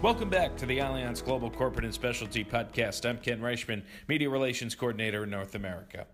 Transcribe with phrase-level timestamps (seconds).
[0.00, 3.04] Welcome back to the Allianz Global Corporate and Specialty Podcast.
[3.04, 6.06] I'm Ken Reichman, Media Relations Coordinator in North America.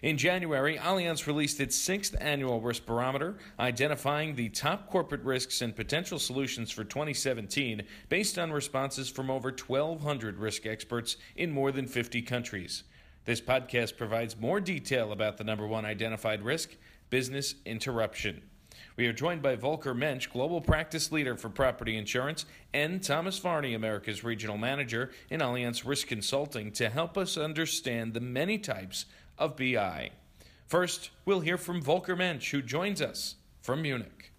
[0.00, 5.74] In January, Allianz released its sixth annual risk barometer, identifying the top corporate risks and
[5.74, 11.88] potential solutions for 2017 based on responses from over 1,200 risk experts in more than
[11.88, 12.84] 50 countries.
[13.24, 16.76] This podcast provides more detail about the number one identified risk
[17.10, 18.42] business interruption.
[18.96, 23.74] We are joined by Volker Mensch, Global Practice Leader for Property Insurance, and Thomas Varney,
[23.74, 29.06] America's Regional Manager in Allianz Risk Consulting, to help us understand the many types
[29.38, 30.10] of BI.
[30.66, 34.32] First, we'll hear from Volker Mensch, who joins us from Munich.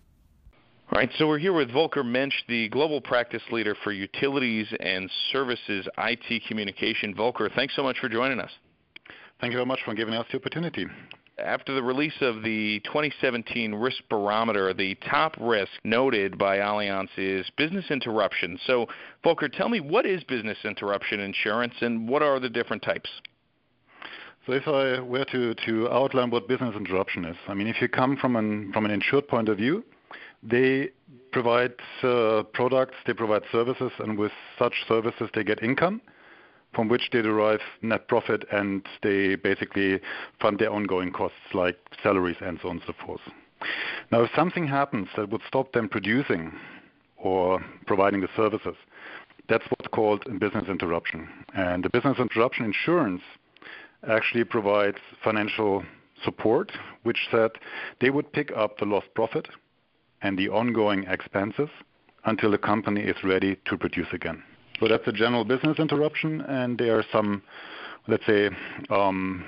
[0.91, 5.09] All right, so we're here with Volker Mensch, the Global Practice Leader for Utilities and
[5.31, 7.15] Services IT Communication.
[7.15, 8.51] Volker, thanks so much for joining us.
[9.39, 10.85] Thank you very much for giving us the opportunity
[11.39, 17.49] after the release of the 2017 risk barometer, the top risk noted by Allianz is
[17.57, 18.59] business interruption.
[18.65, 18.87] So,
[19.23, 23.09] Volker, tell me what is business interruption insurance and what are the different types?
[24.45, 27.87] So if I were to, to outline what business interruption is, I mean, if you
[27.87, 29.83] come from an, from an insured point of view,
[30.43, 30.89] they
[31.31, 31.71] provide
[32.03, 36.01] uh, products, they provide services, and with such services they get income
[36.73, 39.99] from which they derive net profit and they basically
[40.41, 43.21] fund their ongoing costs like salaries and so on and so forth.
[44.11, 46.53] Now, if something happens that would stop them producing
[47.17, 48.75] or providing the services,
[49.47, 51.29] that's what's called a business interruption.
[51.55, 53.21] And the business interruption insurance
[54.07, 55.83] actually provides financial
[56.23, 56.71] support,
[57.03, 57.51] which said
[58.01, 59.47] they would pick up the lost profit
[60.21, 61.69] and the ongoing expenses
[62.25, 64.41] until the company is ready to produce again.
[64.83, 67.41] So that's a general business interruption, and there are some,
[68.09, 68.49] let's say,
[68.89, 69.45] um,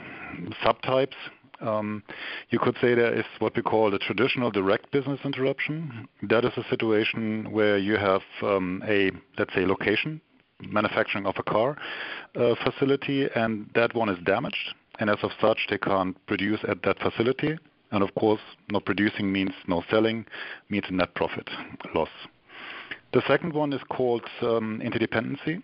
[0.63, 1.17] subtypes.
[1.59, 2.03] Um,
[2.51, 6.07] you could say there is what we call the traditional direct business interruption.
[6.23, 10.21] That is a situation where you have um, a, let's say, location,
[10.61, 11.75] manufacturing of a car
[12.37, 14.73] uh, facility, and that one is damaged.
[14.99, 17.57] And as of such, they can't produce at that facility.
[17.91, 18.41] And of course,
[18.71, 20.27] not producing means no selling,
[20.69, 21.49] means net profit
[21.93, 22.07] loss.
[23.15, 25.63] The second one is called um, interdependency.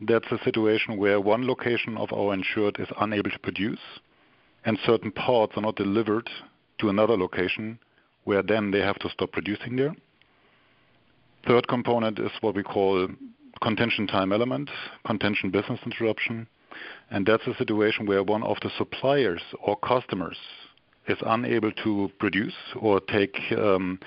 [0.00, 3.78] That's a situation where one location of our insured is unable to produce,
[4.64, 6.28] and certain parts are not delivered
[6.80, 7.78] to another location,
[8.24, 9.94] where then they have to stop producing there.
[11.46, 13.10] Third component is what we call
[13.62, 14.68] contingent time element,
[15.06, 16.48] contingent business interruption,
[17.12, 20.36] and that's a situation where one of the suppliers or customers
[21.08, 23.98] is unable to produce or take um,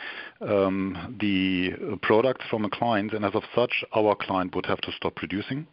[0.41, 1.71] um, the
[2.01, 5.67] products from a client, and as of such, our client would have to stop producing,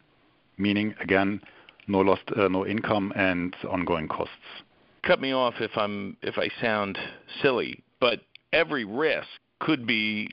[0.57, 1.41] meaning again,
[1.87, 4.33] no lost, uh, no income and ongoing costs.
[5.03, 6.97] Cut me off if I'm if I sound
[7.41, 8.21] silly, but
[8.51, 9.27] every risk
[9.59, 10.29] could be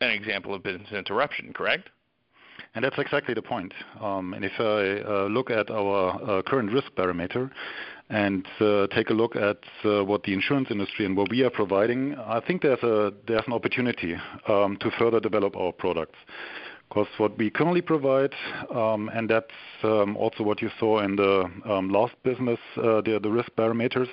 [0.00, 1.88] an example of business interruption, correct?
[2.74, 3.72] And that's exactly the point.
[4.00, 7.50] Um, and if I uh, look at our uh, current risk barometer,
[8.10, 11.50] and uh, take a look at uh, what the insurance industry and what we are
[11.50, 16.18] providing, I think there's a there's an opportunity um, to further develop our products.
[16.88, 18.34] Because what we currently provide,
[18.70, 19.50] um, and that's
[19.82, 24.08] um, also what you saw in the um, last business, uh, the, the risk barometers,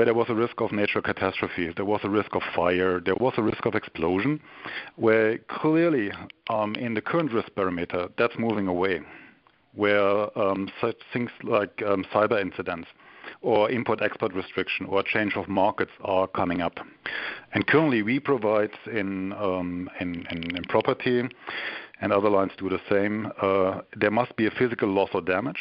[0.00, 3.16] where there was a risk of natural catastrophe, there was a risk of fire, there
[3.16, 4.40] was a risk of explosion,
[4.96, 6.10] where clearly
[6.48, 9.00] um, in the current risk barometer, that's moving away
[9.74, 12.88] where um, such things like um, cyber incidents
[13.42, 16.78] or import-export restriction or change of markets are coming up.
[17.52, 21.28] And currently, we provide in, um, in, in, in, property,
[22.00, 23.30] and other lines do the same.
[23.42, 25.60] Uh, there must be a physical loss or damage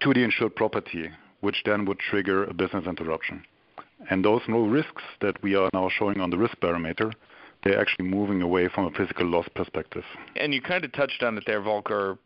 [0.00, 1.08] to the insured property,
[1.42, 3.44] which then would trigger a business interruption.
[4.10, 7.12] And those no risks that we are now showing on the risk barometer,
[7.62, 10.04] they're actually moving away from a physical loss perspective.
[10.34, 12.18] And you kind of touched on it there, Volker,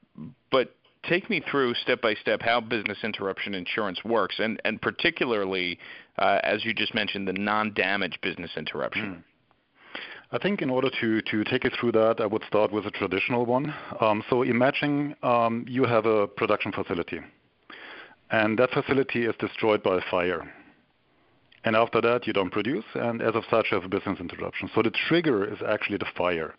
[0.50, 0.74] but
[1.06, 5.78] take me through step by step how business interruption insurance works, and and particularly
[6.18, 9.16] uh, as you just mentioned, the non-damage business interruption.
[9.16, 9.22] Mm.
[10.32, 12.90] I think in order to, to take you through that, I would start with a
[12.90, 13.72] traditional one.
[14.00, 17.20] Um, so imagine um, you have a production facility,
[18.30, 20.52] and that facility is destroyed by a fire.
[21.64, 24.70] And after that, you don't produce, and as of such, you have a business interruption.
[24.74, 26.54] So the trigger is actually the fire.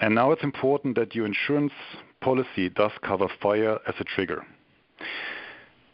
[0.00, 1.72] And now it's important that your insurance
[2.20, 4.46] policy does cover fire as a trigger.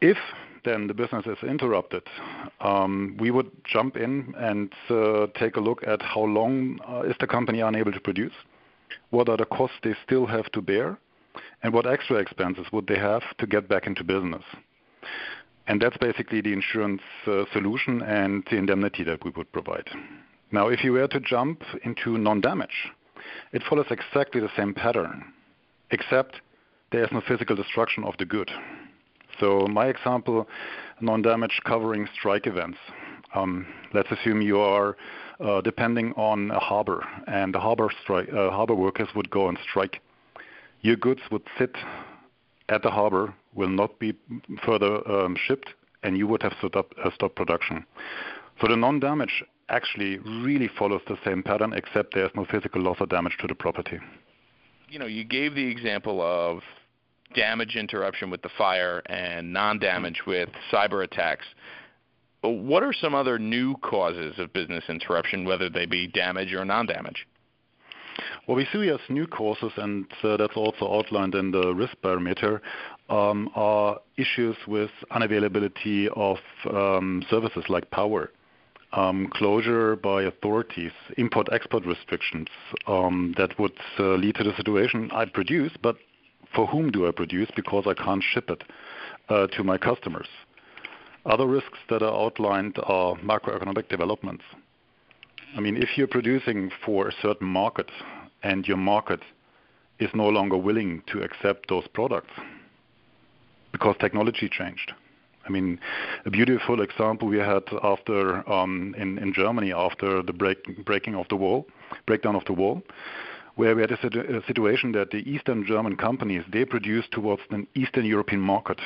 [0.00, 0.18] If
[0.64, 2.02] then the business is interrupted,
[2.60, 7.16] um, we would jump in and uh, take a look at how long uh, is
[7.18, 8.32] the company unable to produce,
[9.10, 10.98] what are the costs they still have to bear,
[11.62, 14.42] and what extra expenses would they have to get back into business.
[15.66, 19.88] And that's basically the insurance uh, solution and the indemnity that we would provide.
[20.50, 22.90] Now, if you were to jump into non-damage,
[23.52, 25.32] it follows exactly the same pattern,
[25.90, 26.40] except
[26.90, 28.50] there is no physical destruction of the good.
[29.40, 30.46] So my example,
[31.00, 32.78] non-damage covering strike events.
[33.34, 34.96] Um, let's assume you are
[35.40, 39.56] uh, depending on a harbor, and the harbor, strike, uh, harbor workers would go on
[39.68, 40.00] strike.
[40.82, 41.74] Your goods would sit
[42.68, 44.14] at the harbor, will not be
[44.64, 45.70] further um, shipped,
[46.02, 47.84] and you would have stopped, up, uh, stopped production.
[48.60, 53.06] So the non-damage actually really follows the same pattern, except there's no physical loss or
[53.06, 53.98] damage to the property.
[54.88, 56.60] You know, you gave the example of
[57.34, 61.46] damage interruption with the fire and non-damage with cyber attacks.
[62.42, 67.26] What are some other new causes of business interruption, whether they be damage or non-damage?
[68.46, 72.60] What we see as new causes, and uh, that's also outlined in the risk barometer,
[73.08, 78.32] um, are issues with unavailability of um, services like power,
[78.94, 82.48] um, closure by authorities, import-export restrictions
[82.86, 85.96] that would uh, lead to the situation I produce, but
[86.52, 88.64] for whom do I produce because I can't ship it
[89.28, 90.28] uh, to my customers.
[91.26, 94.42] Other risks that are outlined are macroeconomic developments.
[95.56, 97.88] I mean, if you're producing for a certain market
[98.42, 99.20] and your market
[99.98, 102.32] is no longer willing to accept those products
[103.72, 104.92] because technology changed.
[105.44, 105.80] I mean,
[106.24, 111.26] a beautiful example we had after um, in, in Germany after the break, breaking of
[111.28, 111.66] the wall,
[112.06, 112.82] breakdown of the wall,
[113.56, 117.42] where we had a, situ- a situation that the Eastern German companies they produced towards
[117.50, 118.80] an Eastern European market.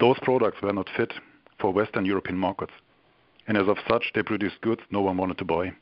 [0.00, 1.12] Those products were not fit
[1.60, 2.72] for Western European markets,
[3.46, 5.72] and as of such, they produced goods no one wanted to buy.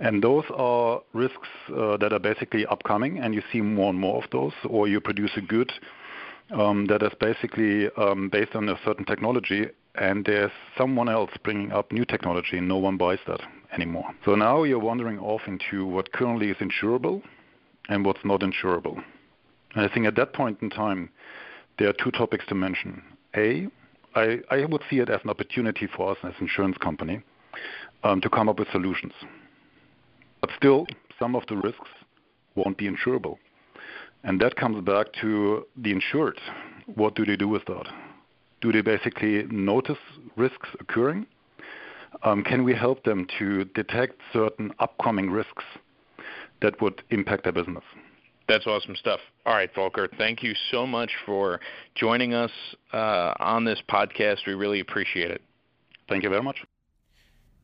[0.00, 4.22] And those are risks uh, that are basically upcoming, and you see more and more
[4.22, 4.52] of those.
[4.68, 5.72] Or you produce a good
[6.50, 11.72] um, that is basically um, based on a certain technology, and there's someone else bringing
[11.72, 13.40] up new technology, and no one buys that
[13.72, 14.06] anymore.
[14.24, 17.22] So now you're wandering off into what currently is insurable
[17.88, 19.02] and what's not insurable.
[19.74, 21.10] And I think at that point in time,
[21.78, 23.02] there are two topics to mention.
[23.36, 23.66] A,
[24.14, 27.22] I, I would see it as an opportunity for us as an insurance company
[28.04, 29.12] um, to come up with solutions.
[30.42, 30.86] But still,
[31.18, 31.88] some of the risks
[32.54, 33.36] won't be insurable.
[34.24, 36.38] And that comes back to the insured.
[36.94, 37.86] What do they do with that?
[38.60, 39.98] Do they basically notice
[40.36, 41.26] risks occurring?
[42.22, 45.64] Um, can we help them to detect certain upcoming risks
[46.60, 47.84] that would impact their business?
[48.48, 49.20] That's awesome stuff.
[49.46, 51.60] All right, Volker, thank you so much for
[51.94, 52.50] joining us
[52.92, 54.46] uh, on this podcast.
[54.46, 55.42] We really appreciate it.
[56.08, 56.62] Thank you very much.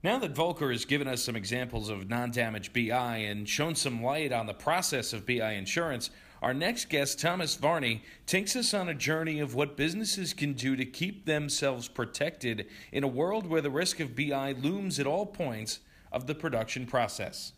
[0.09, 4.03] Now that Volker has given us some examples of non damage BI and shown some
[4.03, 6.09] light on the process of BI insurance,
[6.41, 10.77] our next guest, Thomas Varney, takes us on a journey of what businesses can do
[10.77, 15.27] to keep themselves protected in a world where the risk of BI looms at all
[15.27, 17.53] points of the production process.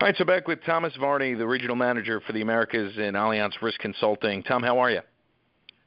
[0.00, 3.62] All right, so back with Thomas Varney, the regional manager for the Americas in Allianz
[3.62, 4.42] Risk Consulting.
[4.42, 5.02] Tom, how are you?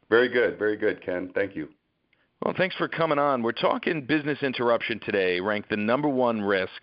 [0.09, 1.29] Very good, very good, Ken.
[1.35, 1.67] Thank you.
[2.43, 3.43] Well, thanks for coming on.
[3.43, 6.81] We're talking business interruption today, ranked the number one risk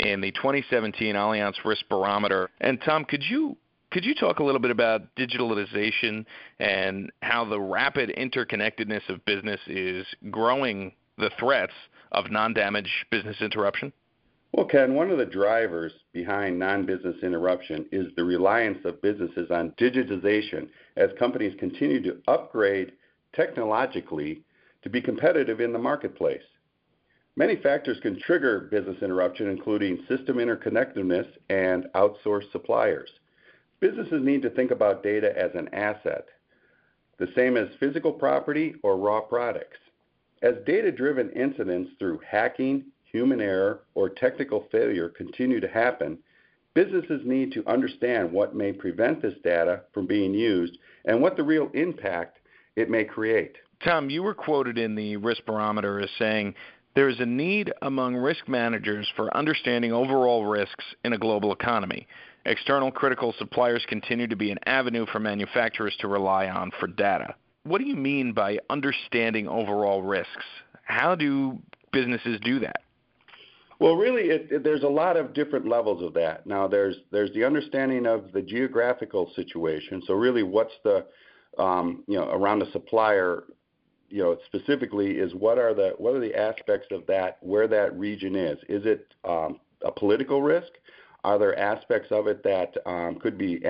[0.00, 2.50] in the 2017 Allianz Risk Barometer.
[2.60, 3.56] And Tom, could you
[3.92, 6.26] could you talk a little bit about digitalization
[6.58, 11.72] and how the rapid interconnectedness of business is growing the threats
[12.10, 13.92] of non-damage business interruption?
[14.50, 19.52] Well, Ken, one of the drivers behind non business interruption is the reliance of businesses
[19.52, 22.90] on digitization as companies continue to upgrade
[23.36, 24.42] technologically
[24.86, 26.44] to be competitive in the marketplace.
[27.34, 33.10] Many factors can trigger business interruption, including system interconnectedness and outsourced suppliers.
[33.80, 36.26] Businesses need to think about data as an asset,
[37.18, 39.78] the same as physical property or raw products.
[40.42, 46.16] As data driven incidents through hacking, human error, or technical failure continue to happen,
[46.74, 51.42] businesses need to understand what may prevent this data from being used and what the
[51.42, 52.38] real impact
[52.76, 53.56] it may create.
[53.84, 56.54] Tom, you were quoted in the Risk Barometer as saying
[56.94, 62.06] there is a need among risk managers for understanding overall risks in a global economy.
[62.46, 67.34] External critical suppliers continue to be an avenue for manufacturers to rely on for data.
[67.64, 70.44] What do you mean by understanding overall risks?
[70.84, 71.58] How do
[71.92, 72.76] businesses do that?
[73.78, 76.46] Well, really, it, it, there's a lot of different levels of that.
[76.46, 80.02] Now, there's there's the understanding of the geographical situation.
[80.06, 81.04] So, really, what's the
[81.58, 83.44] um, you know around a supplier
[84.16, 87.94] you know, specifically is what are the what are the aspects of that where that
[87.98, 88.56] region is?
[88.66, 90.72] Is it um, a political risk?
[91.22, 93.62] Are there aspects of it that um, could be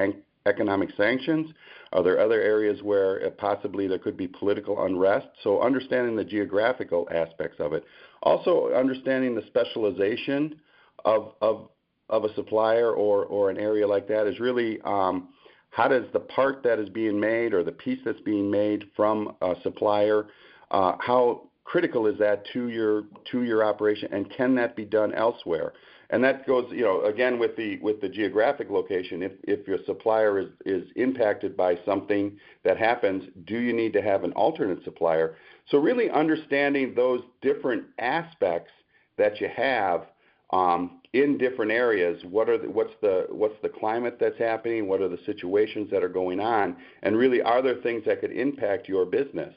[0.47, 1.51] economic sanctions?
[1.93, 5.27] Are there other areas where possibly there could be political unrest?
[5.43, 7.85] So understanding the geographical aspects of it,
[8.23, 10.61] also understanding the specialization
[11.05, 11.71] of of
[12.09, 15.31] of a supplier or or an area like that is really um,
[15.77, 19.37] how does the part that is being made or the piece that's being made from
[19.43, 20.29] a supplier,
[20.71, 25.75] uh, how critical is that to your operation, and can that be done elsewhere?
[26.09, 29.23] And that goes, you know, again with the with the geographic location.
[29.23, 34.25] If if your supplier is impacted by something that happens, do you need to have
[34.25, 35.37] an alternate supplier?
[35.71, 38.73] So really understanding those different aspects
[39.19, 40.07] that you have
[40.53, 42.23] in different areas.
[42.25, 44.87] What are the, what's the what's the climate that's happening?
[44.89, 46.77] What are the situations that are going on?
[47.03, 49.55] And really, are there things that could impact your business?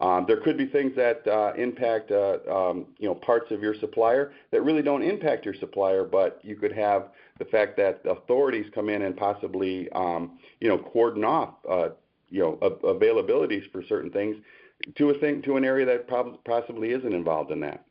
[0.00, 3.74] Um, there could be things that uh, impact uh, um, you know parts of your
[3.78, 8.66] supplier that really don't impact your supplier, but you could have the fact that authorities
[8.74, 11.90] come in and possibly um, you know cordon off uh,
[12.30, 14.36] you know availabilities for certain things
[14.96, 17.84] to a thing to an area that prob- possibly isn't involved in that.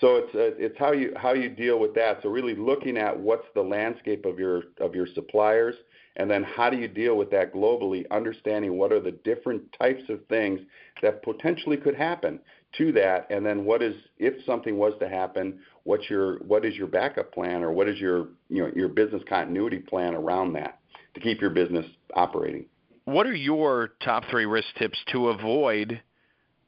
[0.00, 2.20] So it's uh, it's how you how you deal with that.
[2.22, 5.74] So really looking at what's the landscape of your of your suppliers,
[6.16, 10.02] and then how do you deal with that globally, understanding what are the different types
[10.08, 10.60] of things
[11.02, 12.38] that potentially could happen
[12.76, 16.76] to that, and then what is if something was to happen, what's your what is
[16.76, 20.78] your backup plan or what is your you know your business continuity plan around that
[21.14, 22.66] to keep your business operating.
[23.04, 26.00] What are your top three risk tips to avoid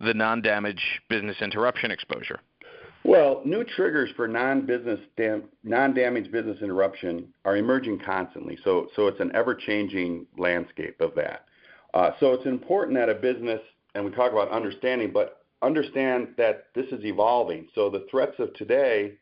[0.00, 2.40] the non-damage business interruption exposure?
[3.04, 8.59] Well, new triggers for non-business dam- non-damage business interruption are emerging constantly.
[8.62, 11.47] So, so it's an ever-changing landscape of that.
[11.95, 13.61] Uh, so it's important that a business,
[13.95, 17.69] and we talk about understanding, but understand that this is evolving.
[17.75, 19.14] So the threats of today,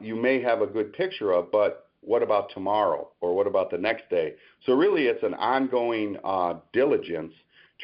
[0.00, 3.78] you may have a good picture of, but what about tomorrow, or what about the
[3.78, 4.34] next day?
[4.64, 7.34] So really, it's an ongoing uh, diligence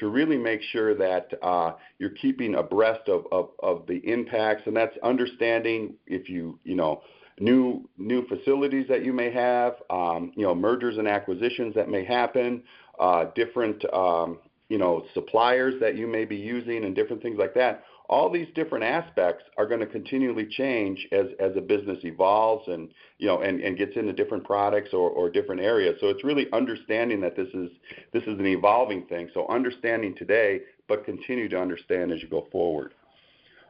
[0.00, 4.76] to really make sure that uh, you're keeping abreast of, of, of the impacts, and
[4.76, 7.02] that's understanding if you you know
[7.40, 12.04] new new facilities that you may have, um, you know mergers and acquisitions that may
[12.04, 12.62] happen,
[12.98, 17.54] uh, different um, you know suppliers that you may be using, and different things like
[17.54, 22.68] that all these different aspects are going to continually change as, as a business evolves
[22.68, 25.96] and you know and, and gets into different products or, or different areas.
[26.00, 27.70] So it's really understanding that this is
[28.12, 29.30] this is an evolving thing.
[29.32, 32.94] So understanding today, but continue to understand as you go forward.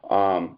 [0.09, 0.57] Um,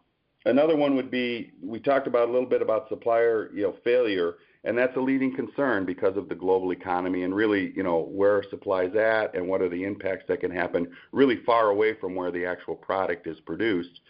[0.50, 4.36] another one would be we talked about a little bit about supplier you know failure
[4.68, 8.44] and that's a leading concern because of the global economy and really, you know, where
[8.50, 12.32] supply's at and what are the impacts that can happen really far away from where
[12.32, 14.01] the actual product is produced.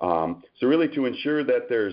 [0.00, 1.92] Um, so really to ensure that there's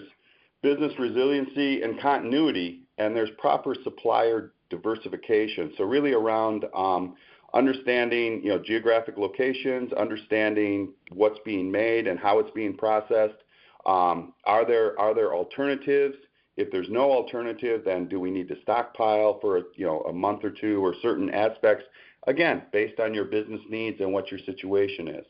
[0.61, 5.73] business resiliency and continuity and there's proper supplier diversification.
[5.77, 7.15] So really around um,
[7.53, 13.35] understanding, you know, geographic locations, understanding what's being made and how it's being processed.
[13.85, 16.15] Um, are there are there alternatives?
[16.55, 20.43] If there's no alternative, then do we need to stockpile for you know a month
[20.43, 21.85] or two or certain aspects?
[22.27, 25.25] Again, based on your business needs and what your situation is.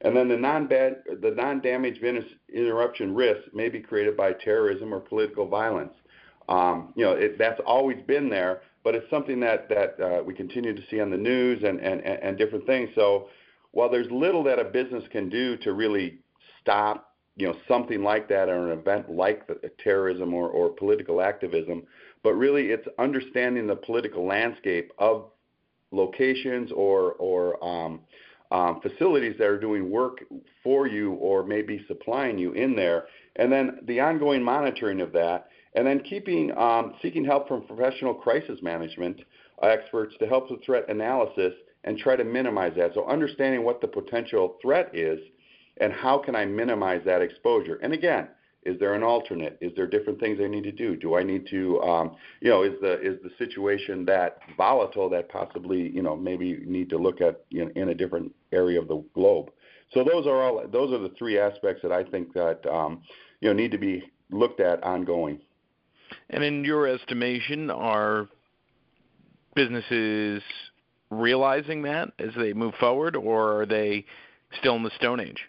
[0.00, 2.24] And then the non-damage business
[2.54, 5.92] interruption risk may be created by terrorism or political violence.
[6.48, 10.82] Um, you know, that's always been there, but it's something that uh, we continue to
[10.88, 12.88] see on the news and different things.
[12.94, 13.28] So
[13.72, 16.20] while there's little that a business can do to really
[16.60, 17.07] stop
[17.38, 21.84] you know something like that or an event like the, terrorism or, or political activism,
[22.24, 25.30] but really it's understanding the political landscape of
[25.92, 28.00] locations or or um,
[28.50, 30.24] um, facilities that are doing work
[30.64, 35.48] for you or maybe supplying you in there, and then the ongoing monitoring of that,
[35.74, 39.20] and then keeping um, seeking help from professional crisis management
[39.62, 41.52] experts to help with threat analysis
[41.84, 42.90] and try to minimize that.
[42.94, 45.20] So understanding what the potential threat is
[45.80, 47.78] and how can I minimize that exposure?
[47.82, 48.28] And again,
[48.64, 49.56] is there an alternate?
[49.60, 50.96] Is there different things I need to do?
[50.96, 55.28] Do I need to, um, you know, is the is the situation that volatile that
[55.28, 59.02] possibly, you know, maybe need to look at in, in a different area of the
[59.14, 59.50] globe?
[59.94, 63.02] So those are all those are the three aspects that I think that um,
[63.40, 65.40] you know need to be looked at ongoing.
[66.30, 68.28] And in your estimation, are
[69.54, 70.42] businesses
[71.10, 74.04] realizing that as they move forward, or are they
[74.58, 75.46] still in the Stone Age?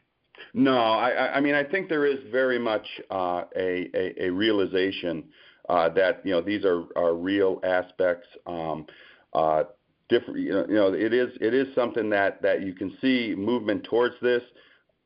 [0.54, 5.26] No, I, I mean I think there is very much uh, a, a, a realization
[5.70, 8.28] uh, that you know these are, are real aspects.
[8.48, 8.86] Um,
[9.34, 9.64] uh,
[10.10, 13.34] different, you know, you know, it is it is something that that you can see
[13.38, 14.42] movement towards this.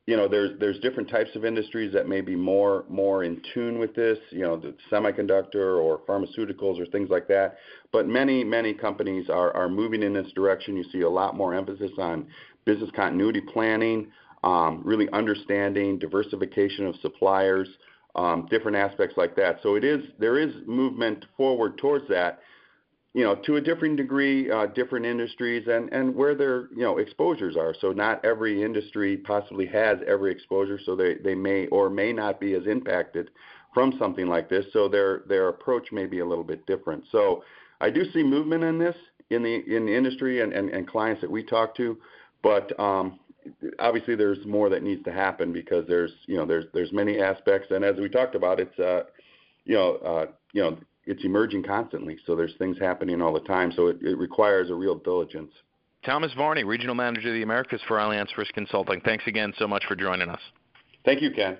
[0.06, 3.78] You know, there's there's different types of industries that may be more more in tune
[3.78, 4.18] with this.
[4.30, 7.56] You know, the semiconductor or pharmaceuticals or things like that.
[7.92, 10.76] But many many companies are are moving in this direction.
[10.76, 12.26] You see a lot more emphasis on
[12.64, 14.10] business continuity planning
[14.84, 17.68] really understanding diversification of suppliers,
[18.14, 19.58] um, different aspects like that.
[19.62, 22.40] So it is there is movement forward towards that.
[23.14, 27.56] You know, to a different degree, uh, different industries and where their you know exposures
[27.56, 27.74] are.
[27.80, 32.54] So not every industry possibly has every exposure, so they may or may not be
[32.54, 33.30] as impacted
[33.72, 34.66] from something like this.
[34.72, 37.04] So their approach may be a little bit different.
[37.12, 37.44] So
[37.80, 38.96] I do see movement in this
[39.30, 41.96] in the in the industry and clients that we talk to,
[42.42, 43.18] but um,
[43.78, 47.70] obviously there's more that needs to happen because there's you know there's there's many aspects.
[47.70, 49.04] And as we talked about it's uh
[49.64, 52.18] you know uh you know it's emerging constantly.
[52.26, 53.72] So there's things happening all the time.
[53.72, 55.52] So it, it requires a real diligence.
[56.04, 59.00] Thomas varney regional manager of the americas for allianz risk consulting.
[59.00, 60.40] Thanks again so much for joining us.
[61.04, 61.58] Thank you ken.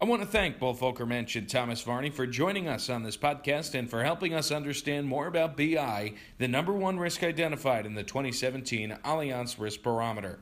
[0.00, 3.16] I want to thank both Volker Mensch and Thomas Varney for joining us on this
[3.16, 7.94] podcast and for helping us understand more about BI, the number one risk identified in
[7.94, 10.38] the 2017 Allianz Risk Barometer.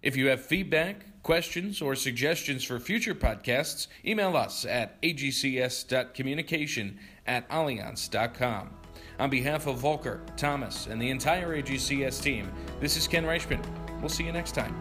[0.00, 7.49] If you have feedback, questions, or suggestions for future podcasts, email us at agcs.communication at
[7.49, 8.70] allianz.com.
[9.19, 13.65] On behalf of Volker, Thomas, and the entire AGCS team, this is Ken Reichman.
[14.01, 14.77] We'll see you next time.